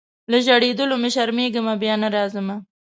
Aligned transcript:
له 0.31 0.37
ژړېدلو 0.45 0.95
مي 1.01 1.09
شرمېږمه 1.15 1.73
بیا 1.81 1.95
نه 2.01 2.07
راځمه 2.15 2.55